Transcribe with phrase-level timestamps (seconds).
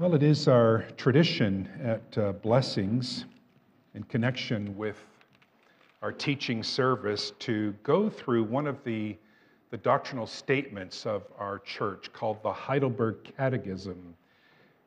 [0.00, 3.26] Well, it is our tradition at uh, Blessings,
[3.94, 4.96] in connection with
[6.00, 9.18] our teaching service, to go through one of the,
[9.68, 14.16] the doctrinal statements of our church called the Heidelberg Catechism.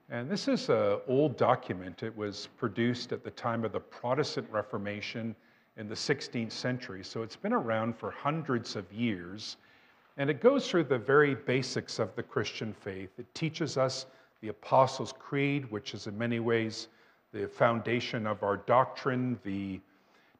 [0.09, 2.01] And this is an old document.
[2.01, 5.35] It was produced at the time of the Protestant Reformation
[5.77, 9.57] in the 16th century, so it's been around for hundreds of years.
[10.17, 13.11] And it goes through the very basics of the Christian faith.
[13.19, 14.07] It teaches us
[14.43, 16.89] the Apostles' Creed, which is in many ways
[17.31, 19.79] the foundation of our doctrine, the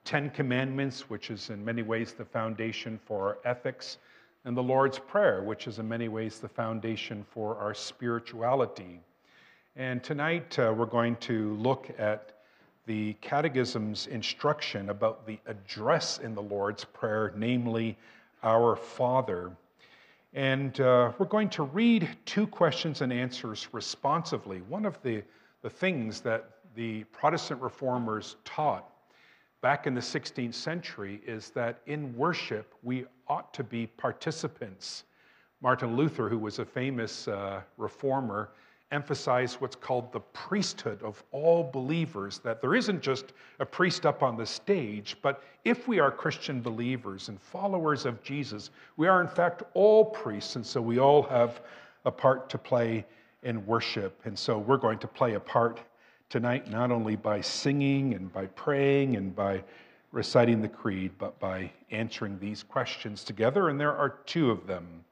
[0.04, 4.00] Ten Commandments, which is in many ways the foundation for our ethics,
[4.44, 9.00] and the Lord's Prayer, which is in many ways the foundation for our spirituality.
[9.78, 12.34] And tonight uh, we're going to look at
[12.86, 17.98] the Catechism's instruction about the address in the Lord's Prayer, namely,
[18.44, 19.54] Our Father.
[20.34, 24.62] And uh, we're going to read two questions and answers responsively.
[24.68, 25.24] One of the,
[25.62, 28.90] the things that the Protestant reformers taught
[29.62, 35.04] back in the 16th century is that in worship we ought to be participants.
[35.62, 38.50] Martin Luther, who was a famous uh, reformer,
[38.94, 44.24] emphasize what's called the priesthood of all believers, that there isn't just a priest up
[44.24, 49.22] on the stage, but if we are Christian believers and followers of Jesus, we are
[49.22, 51.62] in fact all priests, and so we all have
[52.06, 53.06] a part to play
[53.42, 54.22] in worship.
[54.26, 55.82] And so we're going to play a part
[56.30, 59.64] tonight, not only by singing and by praying and by
[60.12, 65.04] reciting the creed, but by answering these questions together, and there are two of them.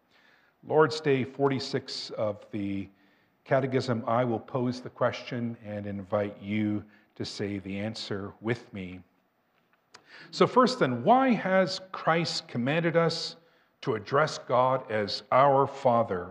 [0.67, 2.87] Lord's Day 46 of the
[3.52, 6.85] Catechism, I will pose the question and invite you
[7.16, 9.02] to say the answer with me.
[10.30, 13.35] So, first, then, why has Christ commanded us
[13.81, 16.30] to address God as our Father?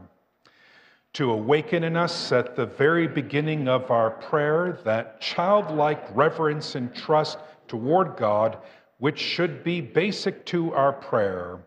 [1.12, 6.94] To awaken in us at the very beginning of our prayer that childlike reverence and
[6.94, 8.56] trust toward God,
[8.96, 11.58] which should be basic to our prayer.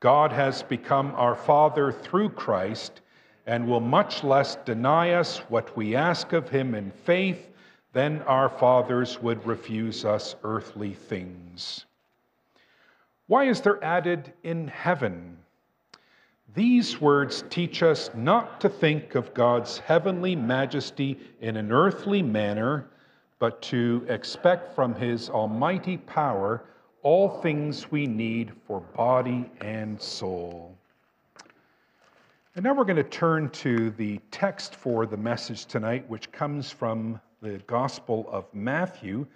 [0.00, 3.02] God has become our Father through Christ
[3.48, 7.48] and will much less deny us what we ask of him in faith
[7.94, 11.86] than our fathers would refuse us earthly things.
[13.26, 15.38] Why is there added in heaven?
[16.54, 22.90] These words teach us not to think of God's heavenly majesty in an earthly manner,
[23.38, 26.64] but to expect from his almighty power
[27.02, 30.77] all things we need for body and soul.
[32.58, 36.72] And now we're going to turn to the text for the message tonight, which comes
[36.72, 39.28] from the Gospel of Matthew.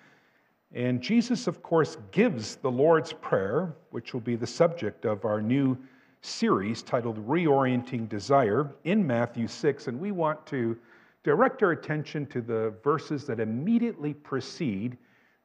[0.75, 5.41] And Jesus, of course, gives the Lord's Prayer, which will be the subject of our
[5.41, 5.79] new
[6.23, 9.87] series titled Reorienting Desire in Matthew 6.
[9.87, 10.77] And we want to
[11.23, 14.99] direct our attention to the verses that immediately precede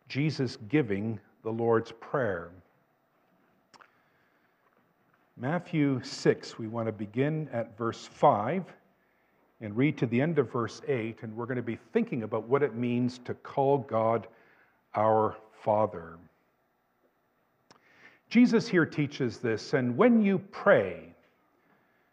[0.09, 2.49] Jesus giving the Lord's Prayer.
[5.39, 8.63] Matthew 6, we want to begin at verse 5
[9.61, 12.47] and read to the end of verse 8, and we're going to be thinking about
[12.47, 14.25] what it means to call God
[14.95, 16.17] our Father.
[18.31, 21.13] Jesus here teaches this, and when you pray,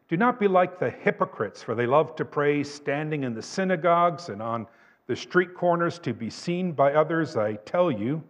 [0.09, 4.29] do not be like the hypocrites, for they love to pray standing in the synagogues
[4.29, 4.67] and on
[5.07, 7.39] the street corners to be seen by others.
[7.39, 8.23] I tell you,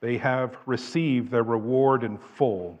[0.00, 2.80] they have received their reward in full.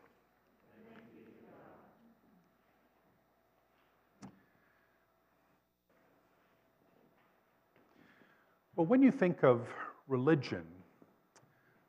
[8.77, 9.67] Well, when you think of
[10.07, 10.63] religion,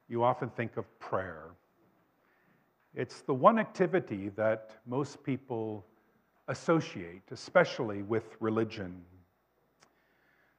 [0.09, 1.45] you often think of prayer.
[2.95, 5.87] It's the one activity that most people
[6.49, 9.01] associate, especially with religion.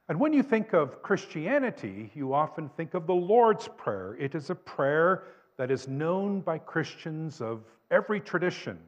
[0.08, 4.16] And when you think of Christianity, you often think of the Lord's Prayer.
[4.18, 5.24] It is a prayer
[5.58, 8.78] that is known by Christians of every tradition.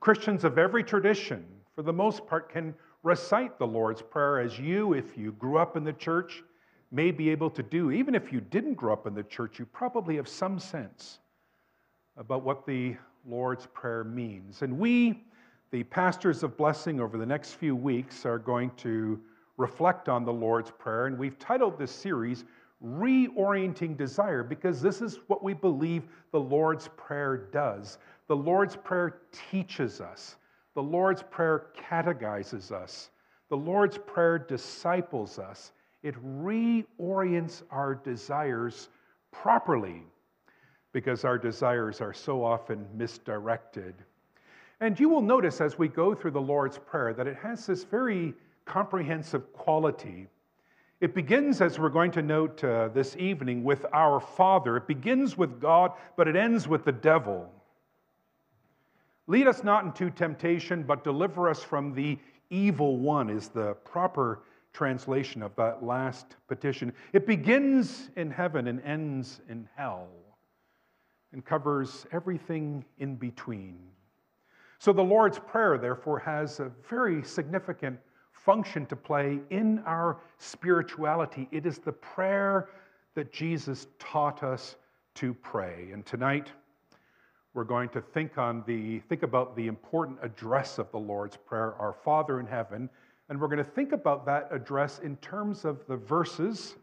[0.00, 1.46] Christians of every tradition,
[1.76, 5.76] for the most part, can recite the Lord's Prayer as you, if you grew up
[5.76, 6.42] in the church,
[6.90, 7.92] may be able to do.
[7.92, 11.18] Even if you didn't grow up in the church, you probably have some sense
[12.16, 12.96] about what the
[13.28, 14.62] Lord's Prayer means.
[14.62, 15.22] And we,
[15.70, 19.20] the pastors of blessing, over the next few weeks are going to
[19.58, 21.06] reflect on the Lord's Prayer.
[21.06, 22.44] And we've titled this series
[22.82, 27.98] Reorienting Desire because this is what we believe the Lord's Prayer does.
[28.28, 29.20] The Lord's Prayer
[29.50, 30.36] teaches us,
[30.74, 33.10] the Lord's Prayer catechizes us,
[33.48, 35.72] the Lord's Prayer disciples us.
[36.02, 38.88] It reorients our desires
[39.30, 40.02] properly
[40.92, 43.94] because our desires are so often misdirected.
[44.80, 47.84] And you will notice as we go through the Lord's Prayer that it has this
[47.84, 48.34] very
[48.64, 50.26] comprehensive quality.
[51.00, 54.76] It begins, as we're going to note uh, this evening, with our Father.
[54.76, 57.50] It begins with God, but it ends with the devil.
[59.26, 62.18] Lead us not into temptation, but deliver us from the
[62.50, 64.42] evil one, is the proper
[64.72, 66.92] translation of that last petition.
[67.12, 70.08] It begins in heaven and ends in hell
[71.32, 73.78] and covers everything in between.
[74.78, 77.98] So the Lord's Prayer, therefore, has a very significant
[78.32, 81.48] function to play in our spirituality.
[81.50, 82.68] It is the prayer
[83.14, 84.76] that Jesus taught us
[85.14, 85.88] to pray.
[85.92, 86.50] And tonight,
[87.54, 91.74] we're going to think on the think about the important address of the Lord's Prayer,
[91.76, 92.90] our Father in heaven,
[93.28, 96.74] and we're going to think about that address in terms of the verses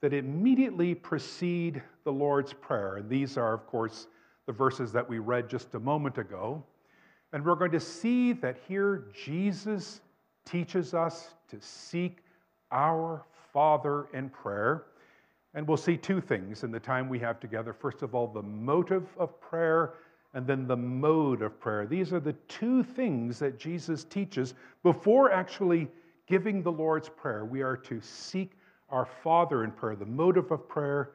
[0.00, 2.96] that immediately precede the Lord's Prayer.
[2.96, 4.06] And these are, of course,
[4.46, 6.62] the verses that we read just a moment ago.
[7.32, 10.00] And we're going to see that here Jesus
[10.44, 12.18] teaches us to seek
[12.70, 14.84] our Father in prayer.
[15.56, 17.72] And we'll see two things in the time we have together.
[17.72, 19.94] First of all, the motive of prayer,
[20.34, 21.86] and then the mode of prayer.
[21.86, 25.88] These are the two things that Jesus teaches before actually
[26.26, 27.46] giving the Lord's Prayer.
[27.46, 28.52] We are to seek
[28.90, 31.12] our Father in prayer, the motive of prayer,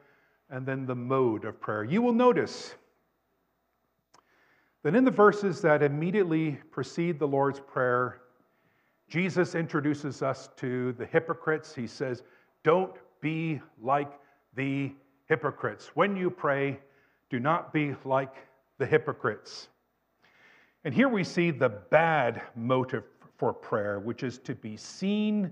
[0.50, 1.84] and then the mode of prayer.
[1.84, 2.74] You will notice
[4.82, 8.22] that in the verses that immediately precede the Lord's Prayer,
[9.08, 11.76] Jesus introduces us to the hypocrites.
[11.76, 12.24] He says,
[12.64, 14.10] Don't be like
[14.54, 14.92] the
[15.28, 15.90] hypocrites.
[15.94, 16.78] When you pray,
[17.30, 18.34] do not be like
[18.78, 19.68] the hypocrites.
[20.84, 23.04] And here we see the bad motive
[23.38, 25.50] for prayer, which is to be seen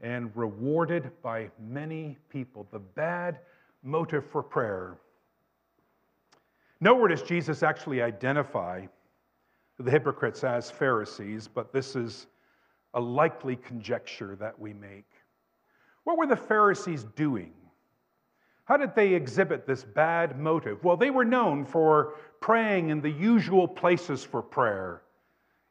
[0.00, 2.66] and rewarded by many people.
[2.70, 3.38] The bad
[3.82, 4.98] motive for prayer.
[6.80, 8.86] Nowhere does Jesus actually identify
[9.78, 12.26] the hypocrites as Pharisees, but this is
[12.94, 15.06] a likely conjecture that we make.
[16.04, 17.52] What were the Pharisees doing?
[18.66, 20.82] How did they exhibit this bad motive?
[20.84, 25.02] Well, they were known for praying in the usual places for prayer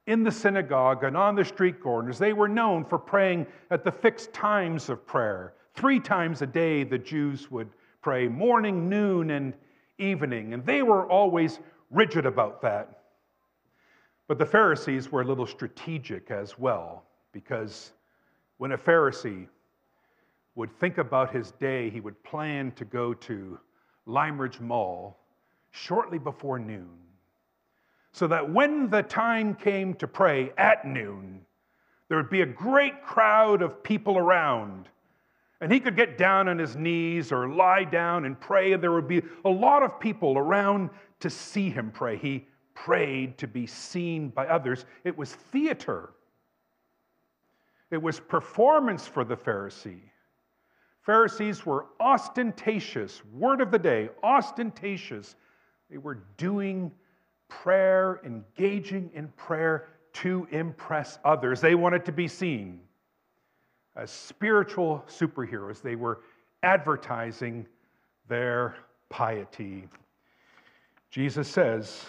[0.07, 2.17] in the synagogue and on the street corners.
[2.17, 5.55] They were known for praying at the fixed times of prayer.
[5.73, 7.69] Three times a day, the Jews would
[8.01, 9.53] pray morning, noon, and
[9.97, 11.59] evening, and they were always
[11.91, 13.03] rigid about that.
[14.27, 17.03] But the Pharisees were a little strategic as well,
[17.33, 17.91] because
[18.57, 19.47] when a Pharisee
[20.55, 23.59] would think about his day, he would plan to go to
[24.07, 25.17] Limeridge Mall
[25.71, 26.97] shortly before noon
[28.15, 31.41] so that when the time came to pray at noon,
[32.07, 34.87] there would be a great crowd of people around.
[35.59, 38.93] And he could get down on his knees or lie down and pray, and there
[38.93, 42.15] would be a lot of people around to see him pray.
[42.15, 44.85] He prayed to be seen by others.
[45.03, 46.13] It was theater,
[47.91, 49.99] it was performance for the Pharisee.
[51.05, 55.35] Pharisees were ostentatious, word of the day, ostentatious.
[55.89, 56.91] They were doing
[57.47, 61.61] prayer, engaging in prayer to impress others.
[61.61, 62.79] They wanted to be seen
[63.95, 65.79] as spiritual superheroes.
[65.79, 66.21] They were
[66.63, 67.67] advertising
[68.27, 68.75] their
[69.09, 69.87] piety.
[71.11, 72.03] Jesus says,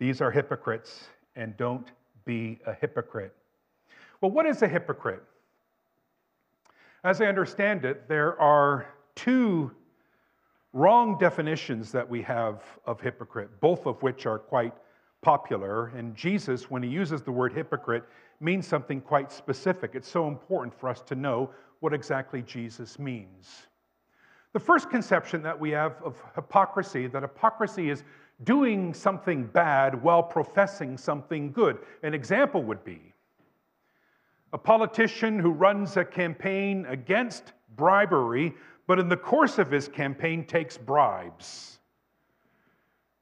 [0.00, 1.04] These are hypocrites,
[1.36, 1.92] and don't
[2.24, 3.32] be a hypocrite.
[4.20, 5.22] Well, what is a hypocrite?
[7.04, 9.70] As I understand it, there are two
[10.72, 14.74] wrong definitions that we have of hypocrite, both of which are quite
[15.22, 15.86] popular.
[15.96, 18.04] And Jesus, when he uses the word hypocrite,
[18.40, 19.92] means something quite specific.
[19.94, 21.50] It's so important for us to know
[21.80, 23.68] what exactly Jesus means.
[24.52, 28.02] The first conception that we have of hypocrisy, that hypocrisy is
[28.44, 31.78] doing something bad while professing something good.
[32.02, 33.14] An example would be
[34.52, 38.54] a politician who runs a campaign against bribery
[38.88, 41.78] but in the course of his campaign takes bribes.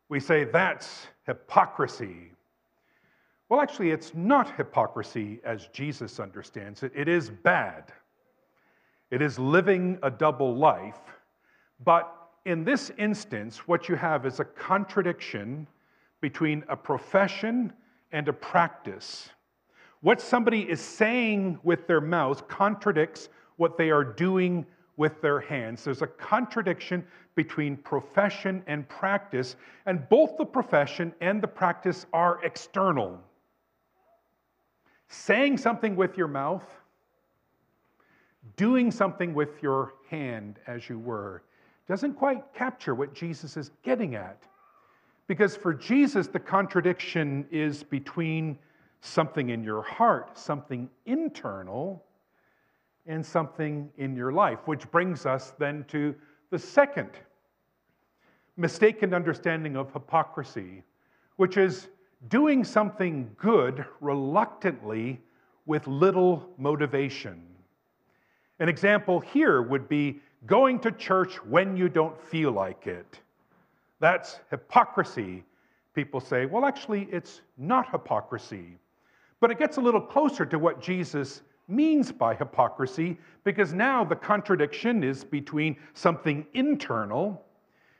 [0.09, 2.31] We say that's hypocrisy.
[3.49, 6.93] Well, actually, it's not hypocrisy as Jesus understands it.
[6.95, 7.93] It is bad.
[9.11, 11.01] It is living a double life.
[11.85, 12.13] But
[12.45, 15.67] in this instance, what you have is a contradiction
[16.21, 17.73] between a profession
[18.13, 19.31] and a practice.
[20.01, 25.85] What somebody is saying with their mouth contradicts what they are doing with their hands.
[25.85, 32.43] There's a contradiction between profession and practice, and both the profession and the practice are
[32.43, 33.21] external.
[35.09, 36.65] Saying something with your mouth,
[38.57, 41.43] doing something with your hand, as you were,
[41.87, 44.43] doesn't quite capture what Jesus is getting at.
[45.27, 48.59] Because for Jesus, the contradiction is between
[49.07, 52.05] something in your heart, something internal,
[53.07, 56.15] and something in your life, which brings us then to
[56.51, 57.11] the second
[58.57, 60.83] mistaken understanding of hypocrisy,
[61.37, 61.89] which is
[62.29, 65.21] doing something good reluctantly
[65.67, 67.43] with little motivation.
[68.59, 73.21] An example here would be going to church when you don't feel like it.
[74.01, 75.45] That's hypocrisy.
[75.95, 78.79] People say, well, actually, it's not hypocrisy.
[79.41, 84.17] But it gets a little closer to what Jesus means by hypocrisy because now the
[84.17, 87.45] contradiction is between something internal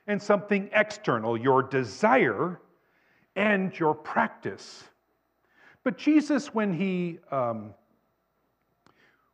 [0.07, 2.61] and something external, your desire
[3.35, 4.85] and your practice.
[5.83, 7.73] But Jesus, when he, um,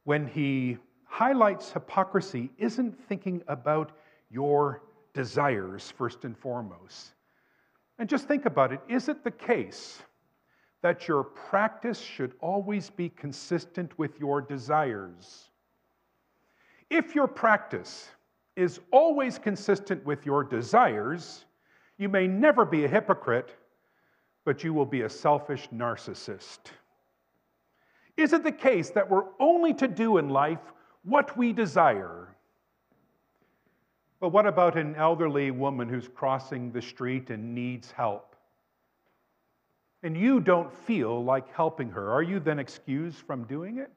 [0.03, 3.91] when he highlights hypocrisy, isn't thinking about
[4.29, 4.81] your
[5.13, 7.13] desires first and foremost.
[7.99, 10.01] And just think about it is it the case
[10.83, 15.49] that your practice should always be consistent with your desires?
[16.89, 18.09] If your practice
[18.57, 21.45] is always consistent with your desires,
[21.97, 23.55] you may never be a hypocrite,
[24.43, 26.59] but you will be a selfish narcissist.
[28.17, 30.59] Is it the case that we're only to do in life
[31.03, 32.27] what we desire?
[34.19, 38.32] But what about an elderly woman who's crossing the street and needs help?
[40.03, 42.11] And you don't feel like helping her.
[42.11, 43.91] Are you then excused from doing it?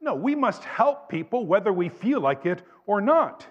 [0.00, 3.46] No, we must help people whether we feel like it or not.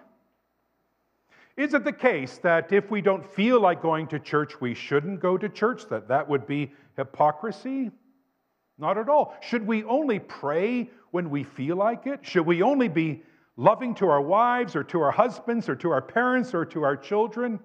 [1.56, 5.20] Is it the case that if we don't feel like going to church, we shouldn't
[5.20, 5.88] go to church?
[5.90, 7.90] That that would be hypocrisy?
[8.78, 9.36] Not at all.
[9.42, 12.20] Should we only pray when we feel like it?
[12.24, 13.24] Should we only be
[13.56, 16.96] loving to our wives or to our husbands or to our parents or to our
[16.96, 17.60] children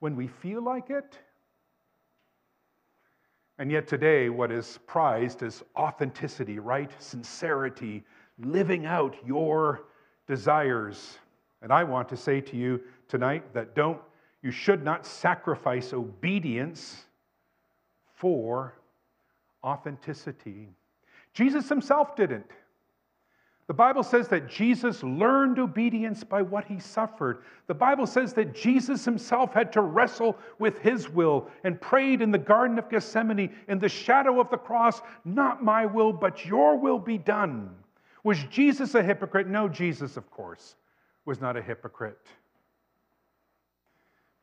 [0.00, 1.16] when we feel like it?
[3.60, 6.90] And yet, today, what is prized is authenticity, right?
[6.98, 8.02] Sincerity,
[8.38, 9.82] living out your
[10.26, 11.18] desires.
[11.60, 14.00] And I want to say to you tonight that don't,
[14.40, 17.04] you should not sacrifice obedience
[18.14, 18.72] for
[19.62, 20.70] authenticity.
[21.34, 22.50] Jesus himself didn't.
[23.70, 27.44] The Bible says that Jesus learned obedience by what he suffered.
[27.68, 32.32] The Bible says that Jesus himself had to wrestle with his will and prayed in
[32.32, 36.76] the Garden of Gethsemane in the shadow of the cross, Not my will, but your
[36.78, 37.70] will be done.
[38.24, 39.46] Was Jesus a hypocrite?
[39.46, 40.74] No, Jesus, of course,
[41.24, 42.26] was not a hypocrite.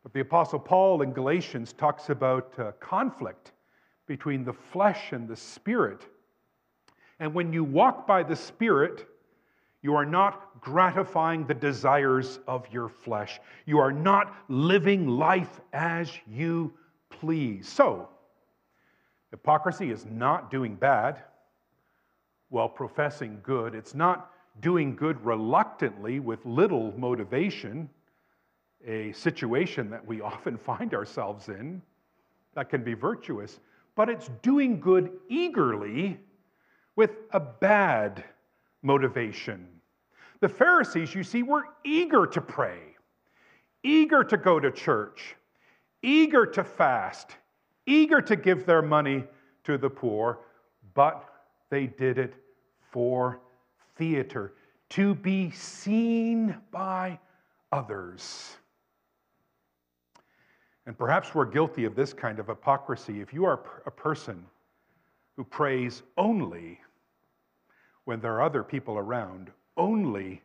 [0.03, 3.51] But the Apostle Paul in Galatians talks about uh, conflict
[4.05, 6.07] between the flesh and the spirit.
[7.19, 9.05] And when you walk by the spirit,
[9.88, 13.39] you are not gratifying the desires of your flesh.
[13.65, 16.74] You are not living life as you
[17.10, 17.70] please.
[17.70, 18.10] So,
[19.32, 21.24] hypocrisy is not doing bad
[22.50, 23.74] while professing good.
[23.75, 24.29] It's not
[24.60, 27.89] doing good reluctantly with little motivation,
[28.86, 31.82] a situation that we often find ourselves in
[32.56, 33.62] that can be virtuous,
[33.96, 36.20] but it's doing good eagerly
[36.98, 38.25] with a bad
[38.84, 39.70] motivation.
[40.39, 42.79] The Pharisees, you see, were eager to pray,
[43.84, 45.36] eager to go to church,
[46.01, 47.32] eager to fast,
[47.86, 49.24] eager to give their money
[49.63, 50.39] to the poor,
[50.94, 51.27] but
[51.70, 52.36] they did it
[52.91, 53.39] for
[53.96, 54.53] theater,
[54.89, 57.20] to be seen by
[57.72, 58.58] others.
[60.86, 63.20] And perhaps we're guilty of this kind of hypocrisy.
[63.20, 64.46] If you are a person
[65.36, 66.79] who prays only
[68.06, 70.41] when there are other people around, only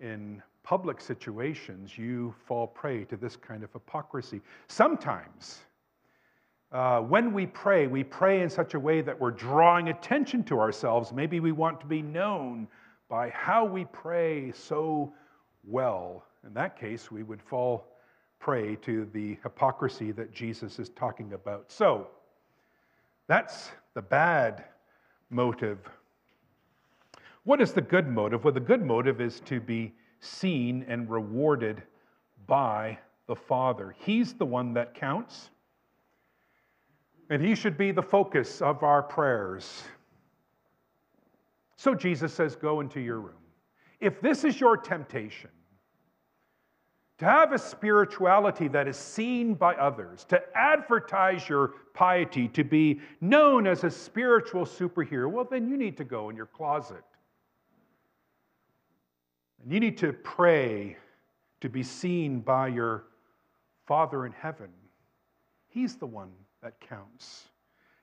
[0.00, 4.40] in public situations, you fall prey to this kind of hypocrisy.
[4.68, 5.60] Sometimes,
[6.72, 10.60] uh, when we pray, we pray in such a way that we're drawing attention to
[10.60, 11.12] ourselves.
[11.12, 12.68] Maybe we want to be known
[13.08, 15.12] by how we pray so
[15.64, 16.24] well.
[16.46, 17.86] In that case, we would fall
[18.38, 21.70] prey to the hypocrisy that Jesus is talking about.
[21.72, 22.06] So,
[23.26, 24.64] that's the bad
[25.30, 25.78] motive
[27.44, 28.44] what is the good motive?
[28.44, 31.82] Well, the good motive is to be seen and rewarded
[32.46, 33.94] by the Father.
[33.98, 35.50] He's the one that counts.
[37.30, 39.84] And he should be the focus of our prayers.
[41.76, 43.34] So Jesus says, Go into your room.
[44.00, 45.50] If this is your temptation,
[47.18, 53.00] to have a spirituality that is seen by others, to advertise your piety, to be
[53.20, 57.04] known as a spiritual superhero, well, then you need to go in your closet.
[59.62, 60.96] And you need to pray
[61.60, 63.04] to be seen by your
[63.86, 64.70] Father in heaven.
[65.68, 66.30] He's the one
[66.62, 67.48] that counts.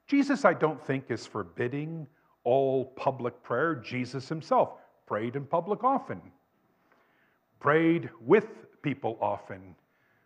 [0.08, 2.08] Jesus, I don't think, is forbidding
[2.44, 3.76] all public prayer.
[3.76, 4.74] Jesus himself
[5.06, 6.22] prayed in public often,
[7.60, 8.48] prayed with
[8.82, 9.76] people often,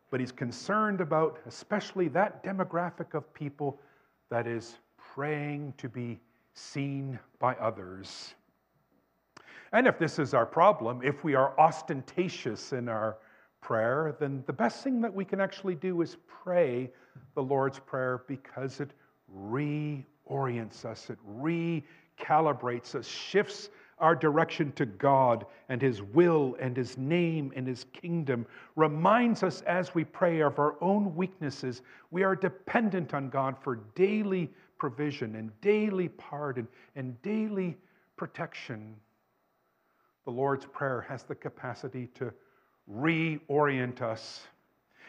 [0.10, 3.80] but he's concerned about especially that demographic of people
[4.30, 6.20] that is praying to be
[6.54, 8.36] seen by others.
[9.74, 13.18] And if this is our problem, if we are ostentatious in our
[13.62, 16.90] prayer, then the best thing that we can actually do is pray
[17.36, 18.92] the Lord's Prayer because it
[19.34, 26.98] reorients us, it recalibrates us, shifts our direction to God and His will and His
[26.98, 31.84] name and His kingdom, reminds us as we pray of our own weaknesses.
[32.10, 34.50] We are dependent on God for daily
[34.80, 37.78] provision and daily pardon and daily
[38.18, 38.96] protection.
[40.26, 42.32] The Lord's Prayer has the capacity to
[42.90, 44.48] reorient us.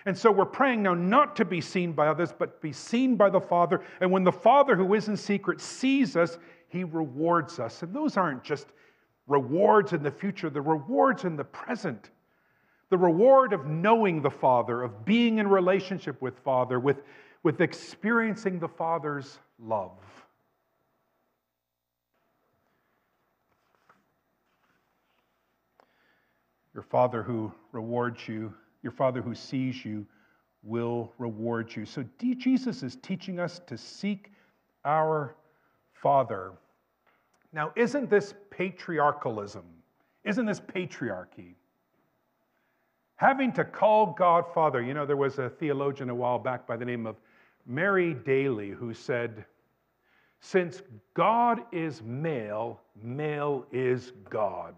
[0.04, 3.30] And so we're praying now not to be seen by others, but be seen by
[3.30, 3.82] the Father.
[4.00, 6.38] And when the Father who is in secret sees us,
[6.68, 7.82] he rewards us.
[7.82, 8.66] And those aren't just
[9.26, 12.10] rewards in the future, the rewards in the present.
[12.90, 17.02] The reward of knowing the Father, of being in relationship with Father, with,
[17.42, 19.98] with experiencing the Father's love.
[26.74, 28.52] Your Father who rewards you,
[28.82, 30.06] your Father who sees you,
[30.62, 31.84] will reward you.
[31.84, 34.32] So Jesus is teaching us to seek
[34.84, 35.34] our
[35.92, 36.52] Father.
[37.52, 39.64] Now, isn't this patriarchalism?
[40.24, 41.54] Isn't this patriarchy?
[43.16, 44.82] Having to call God Father.
[44.82, 47.16] You know, there was a theologian a while back by the name of
[47.66, 49.44] Mary Daly who said,
[50.40, 50.82] Since
[51.14, 54.74] God is male, male is God.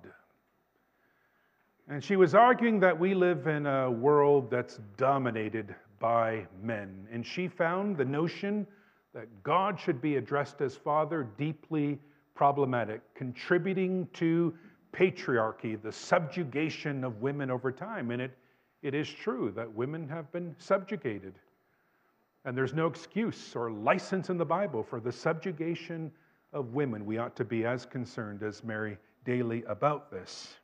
[1.89, 7.07] And she was arguing that we live in a world that's dominated by men.
[7.13, 8.67] And she found the notion
[9.13, 11.99] that God should be addressed as Father deeply
[12.35, 14.55] problematic, contributing to
[14.93, 18.11] patriarchy, the subjugation of women over time.
[18.11, 18.37] And it,
[18.83, 21.35] it is true that women have been subjugated.
[22.47, 26.11] And there's no excuse or license in the Bible for the subjugation
[26.53, 27.05] of women.
[27.05, 30.55] We ought to be as concerned as Mary Daly about this.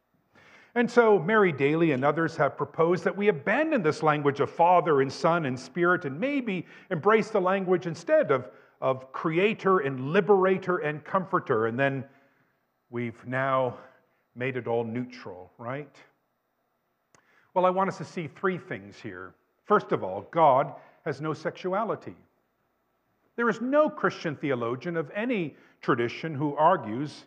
[0.75, 5.01] And so, Mary Daly and others have proposed that we abandon this language of Father
[5.01, 8.49] and Son and Spirit and maybe embrace the language instead of
[8.81, 11.67] of creator and liberator and comforter.
[11.67, 12.05] And then
[12.89, 13.77] we've now
[14.35, 15.95] made it all neutral, right?
[17.55, 19.35] Well, I want us to see three things here.
[19.65, 20.73] First of all, God
[21.05, 22.17] has no sexuality.
[23.37, 27.25] There is no Christian theologian of any tradition who argues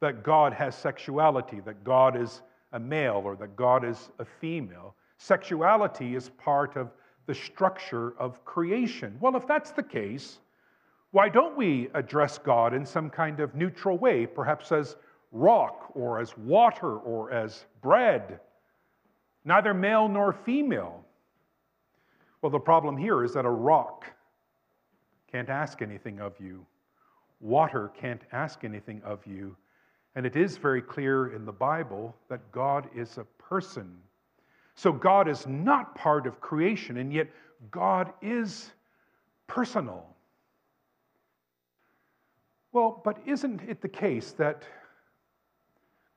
[0.00, 2.42] that God has sexuality, that God is
[2.74, 4.94] a male or that God is a female.
[5.16, 6.90] Sexuality is part of
[7.26, 9.16] the structure of creation.
[9.20, 10.40] Well, if that's the case,
[11.12, 14.96] why don't we address God in some kind of neutral way, perhaps as
[15.32, 18.40] rock or as water or as bread?
[19.44, 21.04] Neither male nor female.
[22.42, 24.04] Well, the problem here is that a rock
[25.30, 26.66] can't ask anything of you,
[27.40, 29.56] water can't ask anything of you.
[30.14, 33.96] And it is very clear in the Bible that God is a person.
[34.76, 37.28] So God is not part of creation, and yet
[37.70, 38.70] God is
[39.46, 40.06] personal.
[42.72, 44.64] Well, but isn't it the case that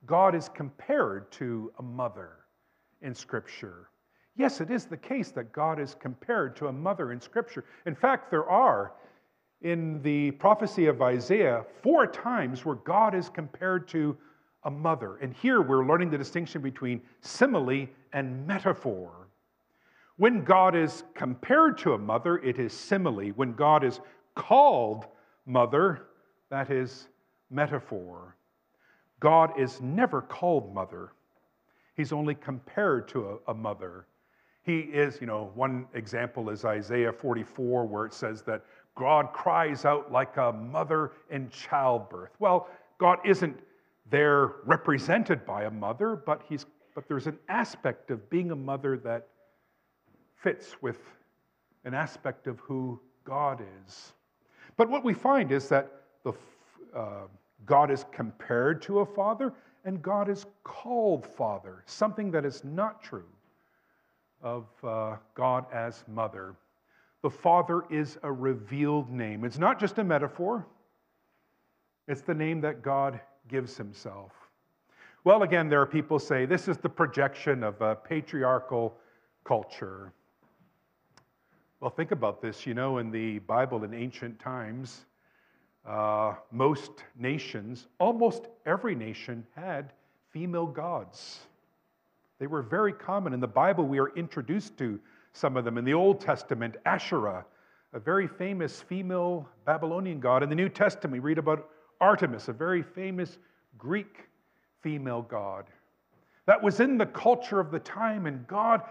[0.06, 2.30] God is compared to a mother
[3.02, 3.90] in Scripture?
[4.36, 7.64] Yes, it is the case that God is compared to a mother in Scripture.
[7.86, 8.92] In fact, there are
[9.62, 14.16] in the prophecy of Isaiah four times where God is compared to
[14.64, 15.16] a mother.
[15.16, 19.28] And here we're learning the distinction between simile and metaphor.
[20.16, 23.28] When God is compared to a mother, it is simile.
[23.36, 24.00] When God is
[24.34, 25.06] called
[25.46, 26.06] mother,
[26.50, 27.08] that is
[27.50, 28.36] metaphor.
[29.20, 31.12] God is never called mother,
[31.96, 34.06] He's only compared to a, a mother.
[34.62, 38.62] He is, you know, one example is Isaiah 44, where it says that
[38.98, 42.30] God cries out like a mother in childbirth.
[42.38, 43.58] Well, God isn't
[44.10, 48.96] there represented by a mother, but, he's, but there's an aspect of being a mother
[48.98, 49.28] that
[50.34, 50.98] fits with
[51.84, 54.12] an aspect of who God is.
[54.76, 55.90] But what we find is that
[56.24, 56.32] the,
[56.94, 57.26] uh,
[57.66, 59.52] God is compared to a father
[59.84, 63.24] and God is called father, something that is not true
[64.42, 66.54] of uh, God as mother.
[67.22, 69.44] The Father is a revealed name.
[69.44, 70.66] It's not just a metaphor,
[72.06, 74.32] it's the name that God gives himself.
[75.24, 78.96] Well, again, there are people say this is the projection of a patriarchal
[79.44, 80.12] culture.
[81.80, 82.66] Well, think about this.
[82.66, 85.04] You know, in the Bible in ancient times,
[85.86, 89.92] uh, most nations, almost every nation, had
[90.30, 91.40] female gods.
[92.38, 93.32] They were very common.
[93.32, 95.00] In the Bible, we are introduced to
[95.32, 95.78] some of them.
[95.78, 97.44] In the Old Testament, Asherah,
[97.92, 100.42] a very famous female Babylonian god.
[100.42, 101.68] In the New Testament, we read about
[102.00, 103.38] Artemis, a very famous
[103.76, 104.28] Greek
[104.82, 105.66] female god.
[106.46, 108.82] That was in the culture of the time, and God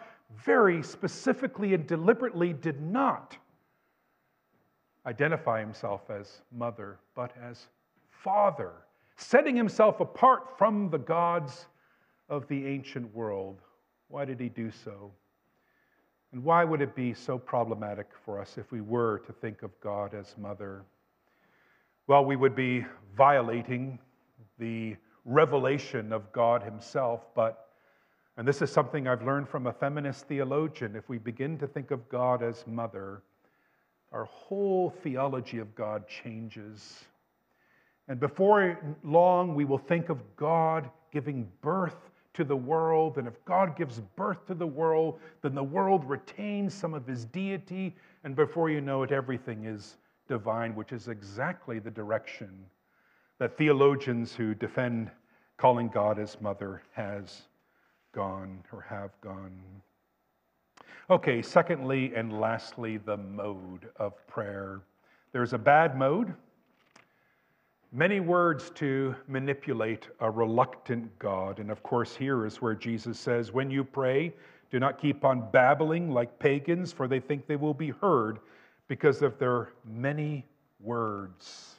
[0.43, 3.37] very specifically and deliberately did not
[5.05, 7.67] identify himself as mother, but as
[8.09, 8.73] father,
[9.15, 11.67] setting himself apart from the gods
[12.29, 13.61] of the ancient world.
[14.09, 15.11] Why did he do so?
[16.31, 19.71] And why would it be so problematic for us if we were to think of
[19.79, 20.83] God as mother?
[22.07, 22.85] Well, we would be
[23.15, 23.99] violating
[24.59, 27.69] the revelation of God Himself, but,
[28.37, 31.91] and this is something I've learned from a feminist theologian, if we begin to think
[31.91, 33.23] of God as mother,
[34.11, 37.03] our whole theology of God changes.
[38.07, 43.17] And before long, we will think of God giving birth to the world.
[43.17, 47.25] And if God gives birth to the world, then the world retains some of his
[47.25, 47.95] deity.
[48.23, 49.97] And before you know it, everything is
[50.27, 52.49] divine, which is exactly the direction
[53.39, 55.09] that theologians who defend
[55.57, 57.41] calling God as mother has
[58.13, 59.59] gone or have gone.
[61.09, 64.81] Okay, secondly and lastly, the mode of prayer.
[65.31, 66.33] There's a bad mode
[67.97, 71.57] Many words to manipulate a reluctant God.
[71.57, 74.35] And of course, here is where Jesus says, When you pray,
[74.69, 78.37] do not keep on babbling like pagans, for they think they will be heard
[78.87, 80.45] because of their many
[80.79, 81.77] words.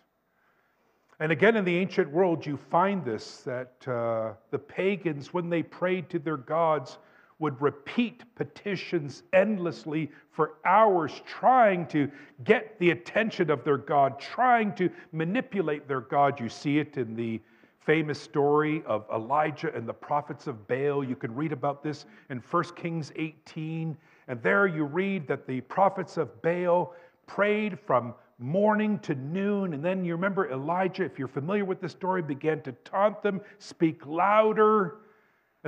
[1.20, 5.62] And again, in the ancient world, you find this that uh, the pagans, when they
[5.62, 6.98] prayed to their gods,
[7.38, 12.10] would repeat petitions endlessly for hours, trying to
[12.44, 16.40] get the attention of their God, trying to manipulate their God.
[16.40, 17.40] You see it in the
[17.80, 21.02] famous story of Elijah and the prophets of Baal.
[21.02, 23.96] You can read about this in 1 Kings 18.
[24.26, 26.94] And there you read that the prophets of Baal
[27.26, 29.74] prayed from morning to noon.
[29.74, 33.40] And then you remember Elijah, if you're familiar with the story, began to taunt them,
[33.58, 34.98] speak louder.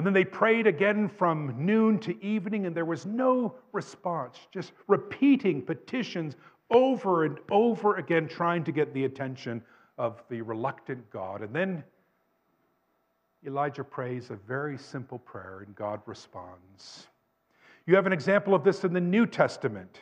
[0.01, 4.73] And then they prayed again from noon to evening, and there was no response, just
[4.87, 6.37] repeating petitions
[6.71, 9.63] over and over again, trying to get the attention
[9.99, 11.43] of the reluctant God.
[11.43, 11.85] And then
[13.47, 17.09] Elijah prays a very simple prayer, and God responds.
[17.85, 20.01] You have an example of this in the New Testament.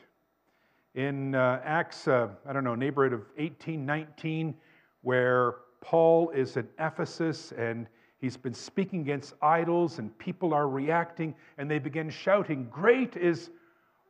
[0.94, 4.54] In uh, Acts, uh, I don't know, neighborhood of 18, 19,
[5.02, 7.88] where Paul is in Ephesus and
[8.20, 13.50] He's been speaking against idols, and people are reacting, and they begin shouting, Great is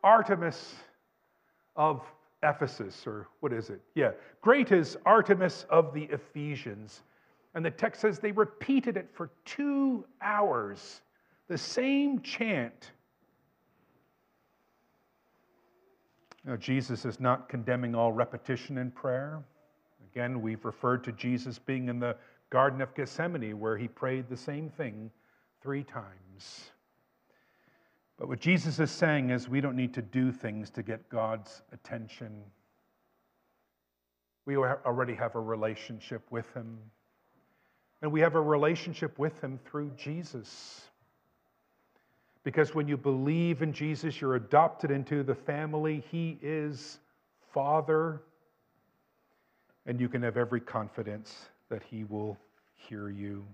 [0.02, 0.74] Artemis
[1.76, 2.02] of
[2.42, 3.80] Ephesus, or what is it?
[3.94, 7.02] Yeah, great is Artemis of the Ephesians.
[7.54, 11.00] And the text says they repeated it for two hours,
[11.48, 12.92] the same chant.
[16.44, 19.42] Now, Jesus is not condemning all repetition in prayer.
[20.12, 22.16] Again, we've referred to Jesus being in the
[22.50, 25.10] Garden of Gethsemane, where he prayed the same thing
[25.60, 26.70] three times.
[28.18, 31.62] But what Jesus is saying is we don't need to do things to get God's
[31.72, 32.42] attention.
[34.44, 36.78] We already have a relationship with him.
[38.00, 40.82] And we have a relationship with him through Jesus.
[42.44, 46.02] Because when you believe in Jesus, you're adopted into the family.
[46.10, 46.98] He is
[47.52, 48.22] Father.
[49.86, 51.34] And you can have every confidence
[51.70, 52.38] that He will
[52.74, 53.44] hear you.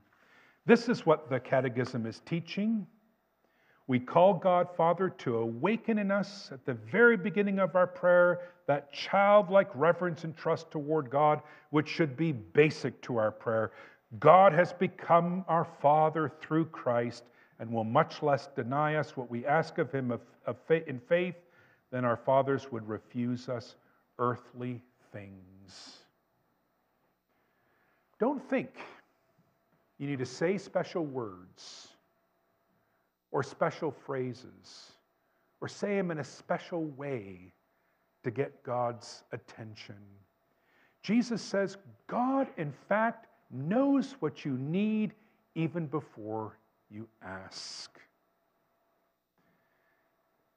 [0.67, 2.87] This is what the Catechism is teaching.
[3.87, 8.41] We call God Father to awaken in us at the very beginning of our prayer
[8.67, 13.73] that childlike reverence and trust toward God, which should be basic to our prayer.
[14.21, 17.25] God has become our Father through Christ
[17.59, 20.19] and will much less deny us what we ask of Him
[20.71, 21.37] in faith
[21.91, 23.77] than our fathers would refuse us
[24.19, 24.81] earthly
[25.13, 26.04] things.
[28.25, 28.71] Don't think
[29.99, 31.89] you need to say special words
[33.33, 34.93] or special phrases
[35.61, 37.53] or say them in a special way
[38.23, 39.99] to get God's attention.
[41.03, 45.13] Jesus says God, in fact, knows what you need
[45.55, 46.57] even before
[46.91, 47.91] you ask.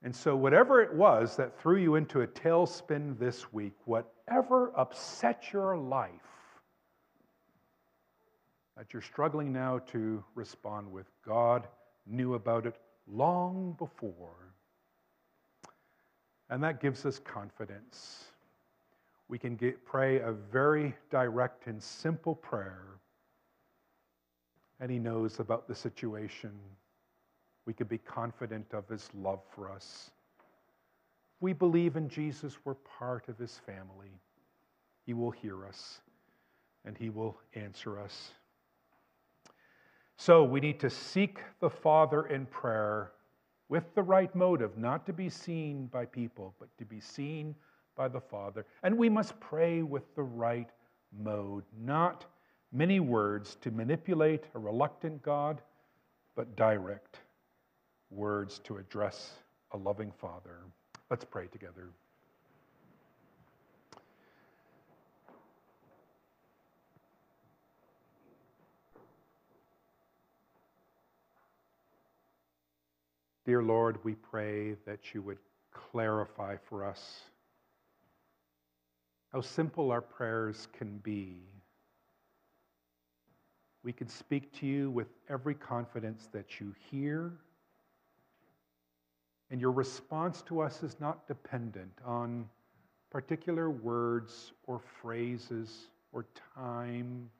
[0.02, 5.52] And so, whatever it was that threw you into a tailspin this week, whatever upset
[5.52, 6.37] your life
[8.78, 11.66] that you're struggling now to respond with, God
[12.06, 14.54] knew about it long before.
[16.48, 18.24] And that gives us confidence.
[19.28, 22.86] We can get, pray a very direct and simple prayer,
[24.80, 26.52] and He knows about the situation
[27.68, 30.10] we can be confident of his love for us.
[31.38, 34.08] We believe in Jesus, we're part of his family.
[35.04, 36.00] He will hear us
[36.86, 38.30] and he will answer us.
[40.20, 43.12] So we need to seek the Father in prayer
[43.68, 47.54] with the right motive, not to be seen by people, but to be seen
[47.96, 48.66] by the Father.
[48.82, 50.68] And we must pray with the right
[51.16, 52.24] mode, not
[52.72, 55.60] many words to manipulate a reluctant God,
[56.34, 57.20] but direct
[58.10, 59.34] words to address
[59.70, 60.58] a loving Father.
[61.10, 61.90] Let's pray together.
[73.48, 75.38] Dear Lord, we pray that you would
[75.72, 77.22] clarify for us
[79.32, 81.38] how simple our prayers can be.
[83.82, 87.32] We can speak to you with every confidence that you hear
[89.50, 92.46] and your response to us is not dependent on
[93.10, 97.30] particular words or phrases or time.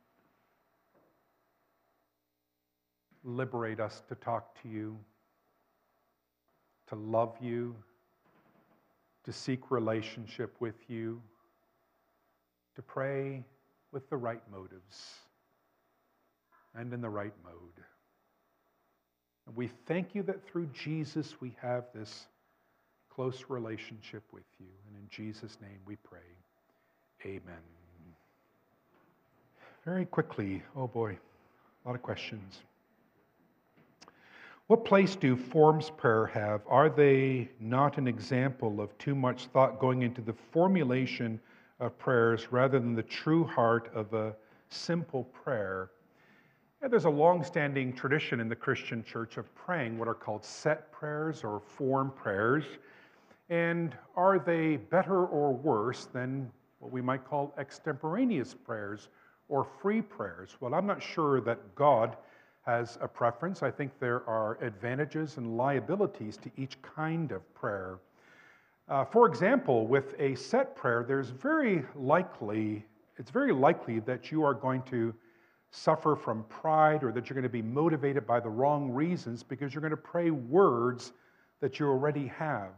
[3.24, 4.96] Liberate us to talk to you,
[6.88, 7.74] to love you,
[9.24, 11.20] to seek relationship with you,
[12.76, 13.44] to pray
[13.92, 15.14] with the right motives
[16.74, 17.84] and in the right mode.
[19.46, 22.26] And we thank you that through Jesus we have this
[23.10, 24.68] close relationship with you.
[24.86, 26.18] And in Jesus' name we pray.
[27.24, 27.62] Amen.
[29.84, 31.18] Very quickly, oh boy,
[31.84, 32.58] a lot of questions.
[34.68, 36.62] What place do forms prayer have?
[36.68, 41.40] Are they not an example of too much thought going into the formulation
[41.80, 44.36] of prayers rather than the true heart of a
[44.68, 45.90] simple prayer
[46.80, 50.92] yeah, there's a long-standing tradition in the Christian church of praying what are called set
[50.92, 52.64] prayers or form prayers.
[53.50, 59.08] And are they better or worse than what we might call extemporaneous prayers
[59.48, 60.56] or free prayers?
[60.60, 62.16] Well, I'm not sure that God
[62.68, 63.62] has a preference.
[63.62, 67.98] I think there are advantages and liabilities to each kind of prayer.
[68.90, 72.84] Uh, for example, with a set prayer, there's very likely,
[73.16, 75.14] it's very likely that you are going to
[75.70, 79.72] suffer from pride or that you're going to be motivated by the wrong reasons because
[79.72, 81.12] you're going to pray words
[81.60, 82.72] that you already have.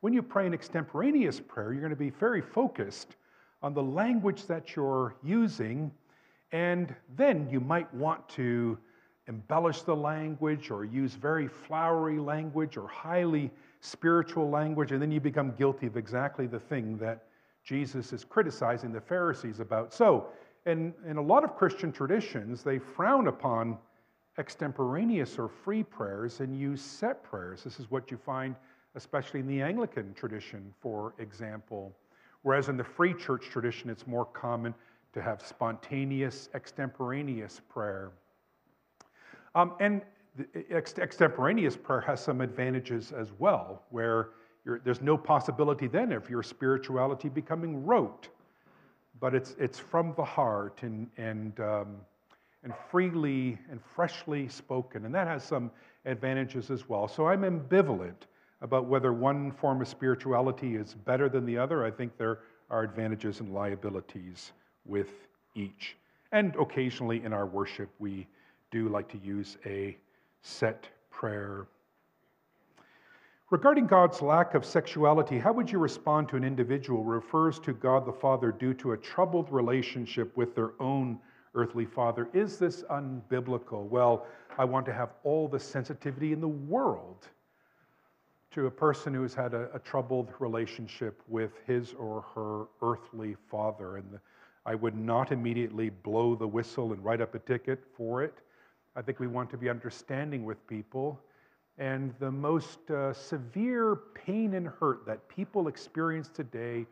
[0.00, 3.16] When you pray an extemporaneous prayer, you're going to be very focused
[3.62, 5.90] on the language that you're using,
[6.52, 8.78] and then you might want to
[9.28, 15.20] embellish the language or use very flowery language or highly spiritual language, and then you
[15.20, 17.24] become guilty of exactly the thing that
[17.62, 19.92] Jesus is criticizing the Pharisees about.
[19.92, 20.28] So,
[20.66, 23.78] and in a lot of Christian traditions, they frown upon
[24.38, 27.64] extemporaneous or free prayers and use set prayers.
[27.64, 28.56] This is what you find,
[28.94, 31.94] especially in the Anglican tradition, for example.
[32.42, 34.74] Whereas in the free church tradition, it's more common
[35.12, 38.12] to have spontaneous, extemporaneous prayer.
[39.54, 40.02] Um, and
[40.70, 44.30] ex- extemporaneous prayer has some advantages as well, where
[44.84, 48.28] there's no possibility then of your spirituality becoming rote
[49.20, 51.96] but it's, it's from the heart and, and, um,
[52.62, 55.04] and freely and freshly spoken.
[55.04, 55.70] And that has some
[56.04, 57.08] advantages as well.
[57.08, 58.26] So I'm ambivalent
[58.60, 61.84] about whether one form of spirituality is better than the other.
[61.84, 62.40] I think there
[62.70, 64.52] are advantages and liabilities
[64.84, 65.10] with
[65.54, 65.96] each.
[66.32, 68.26] And occasionally in our worship, we
[68.74, 69.96] do like to use a
[70.42, 71.66] set prayer
[73.54, 77.72] Regarding God's lack of sexuality, how would you respond to an individual who refers to
[77.72, 81.20] God the Father due to a troubled relationship with their own
[81.54, 82.28] earthly father?
[82.32, 83.86] Is this unbiblical?
[83.86, 84.26] Well,
[84.58, 87.28] I want to have all the sensitivity in the world
[88.52, 93.36] to a person who has had a, a troubled relationship with his or her earthly
[93.50, 93.98] father.
[93.98, 94.20] And the,
[94.66, 98.34] I would not immediately blow the whistle and write up a ticket for it.
[98.96, 101.20] I think we want to be understanding with people
[101.78, 106.86] and the most uh, severe pain and hurt that people experience today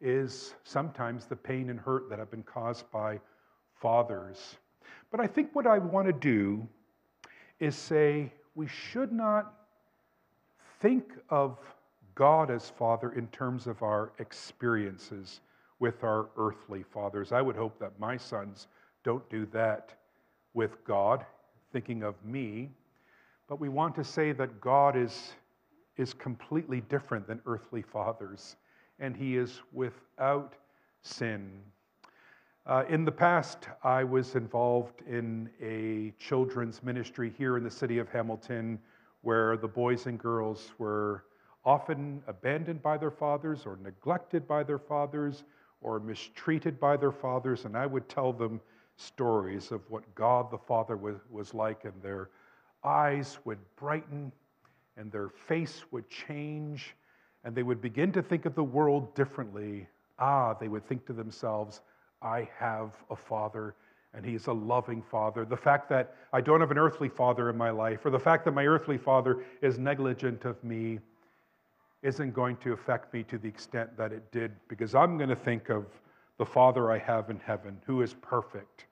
[0.00, 3.18] is sometimes the pain and hurt that have been caused by
[3.80, 4.56] fathers.
[5.10, 6.68] But I think what I want to do
[7.60, 9.54] is say we should not
[10.80, 11.58] think of
[12.14, 15.40] God as Father in terms of our experiences
[15.78, 17.32] with our earthly fathers.
[17.32, 18.66] I would hope that my sons
[19.04, 19.94] don't do that
[20.52, 21.24] with God,
[21.76, 22.70] thinking of me.
[23.48, 25.34] But we want to say that God is,
[25.98, 28.56] is completely different than earthly fathers,
[28.98, 30.54] and He is without
[31.02, 31.50] sin.
[32.64, 37.98] Uh, in the past, I was involved in a children's ministry here in the city
[37.98, 38.78] of Hamilton
[39.20, 41.24] where the boys and girls were
[41.66, 45.44] often abandoned by their fathers or neglected by their fathers
[45.82, 47.66] or mistreated by their fathers.
[47.66, 48.62] And I would tell them
[48.96, 52.30] stories of what God the Father was, was like, and their
[52.84, 54.32] eyes would brighten
[54.96, 56.94] and their face would change,
[57.44, 59.86] and they would begin to think of the world differently.
[60.18, 61.82] Ah, they would think to themselves,
[62.22, 63.74] I have a father
[64.14, 65.44] and he's a loving father.
[65.44, 68.46] The fact that I don't have an earthly father in my life, or the fact
[68.46, 70.98] that my earthly father is negligent of me,
[72.02, 75.36] isn't going to affect me to the extent that it did, because I'm going to
[75.36, 75.84] think of
[76.38, 78.86] the Father I have in heaven, who is perfect,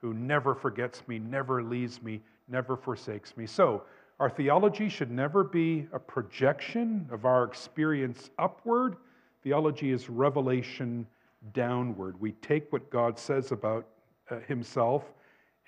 [0.00, 3.46] who never forgets me, never leaves me, never forsakes me.
[3.46, 3.82] So,
[4.18, 8.96] our theology should never be a projection of our experience upward.
[9.42, 11.06] Theology is revelation
[11.52, 12.18] downward.
[12.18, 13.86] We take what God says about
[14.30, 15.04] uh, himself,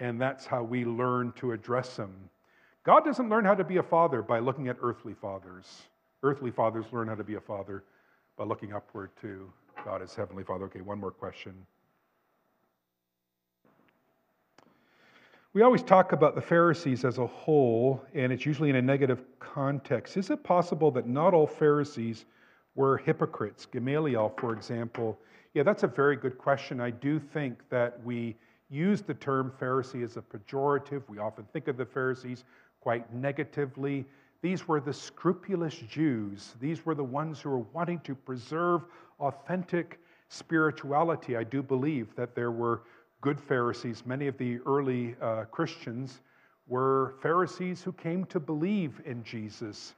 [0.01, 2.31] and that's how we learn to address him.
[2.85, 5.83] God doesn't learn how to be a father by looking at earthly fathers.
[6.23, 7.85] Earthly fathers learn how to be a father
[8.39, 9.53] by looking upward to
[9.89, 10.67] God as Heavenly Father.
[10.67, 11.55] Okay, one more question.
[15.55, 19.23] We always talk about the Pharisees as a whole, and it's usually in a negative
[19.41, 20.19] context.
[20.19, 22.27] Is it possible that not all Pharisees
[22.75, 23.65] were hypocrites?
[23.65, 25.19] Gamaliel, for example.
[25.55, 26.83] Yeah, that's a very good question.
[26.83, 28.37] I do think that we
[28.69, 31.01] use the term Pharisee as a pejorative.
[31.09, 32.45] We often think of the Pharisees
[32.83, 34.05] quite negatively.
[34.43, 36.57] These were the scrupulous Jews.
[36.61, 38.83] These were the ones who were wanting to preserve
[39.21, 41.37] authentic spirituality.
[41.37, 42.83] I do believe that there were
[43.21, 44.05] good Pharisees.
[44.07, 46.21] Many of the early uh, Christians
[46.67, 49.95] were Pharisees who came to believe in Jesus.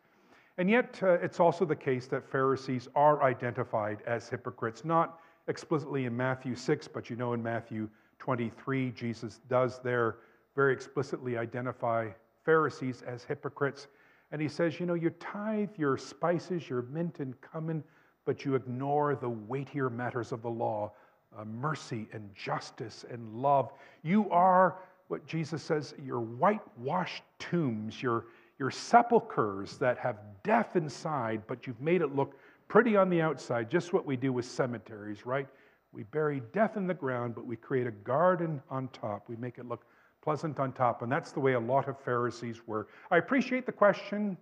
[0.59, 6.05] And yet, uh, it's also the case that Pharisees are identified as hypocrites, not explicitly
[6.05, 10.19] in Matthew 6, but you know in Matthew 23, Jesus does there
[10.55, 12.09] very explicitly identify
[12.45, 13.89] Pharisees as hypocrites.
[14.33, 17.83] And he says, You know, you tithe your spices, your mint and cumin,
[18.31, 20.93] but you ignore the weightier matters of the law
[21.37, 23.73] uh, mercy and justice and love.
[24.05, 24.77] You are
[25.09, 28.27] what Jesus says, your whitewashed tombs, your,
[28.61, 32.37] your sepulchres that have death inside, but you've made it look
[32.69, 35.49] pretty on the outside, just what we do with cemeteries, right?
[35.91, 39.29] We bury death in the ground, but we create a garden on top.
[39.29, 39.87] We make it look
[40.23, 41.03] pleasant on top.
[41.03, 42.87] And that's the way a lot of Pharisees were.
[43.11, 44.37] I appreciate the question.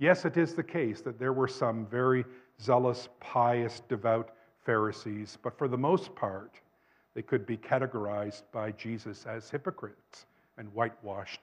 [0.00, 2.24] Yes, it is the case that there were some very
[2.62, 4.30] zealous, pious, devout
[4.64, 6.60] Pharisees, but for the most part,
[7.14, 11.40] they could be categorized by Jesus as hypocrites and whitewashed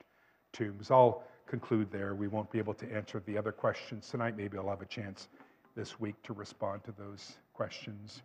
[0.53, 0.89] tombs.
[0.89, 2.15] I'll conclude there.
[2.15, 4.37] We won't be able to answer the other questions tonight.
[4.37, 5.27] Maybe I'll have a chance
[5.75, 8.21] this week to respond to those questions.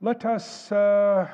[0.00, 0.70] Let us.
[0.70, 1.28] Uh,